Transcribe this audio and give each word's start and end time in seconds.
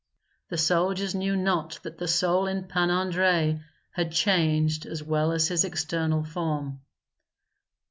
The 0.49 0.57
soldiers 0.57 1.13
knew 1.13 1.35
not 1.35 1.77
that 1.83 1.99
the 1.99 2.07
soul 2.07 2.47
in 2.47 2.63
Pan 2.67 2.89
Andrei 2.89 3.61
had 3.91 4.11
changed 4.11 4.87
as 4.87 5.03
well 5.03 5.31
as 5.31 5.49
his 5.49 5.63
external 5.63 6.23
form. 6.23 6.81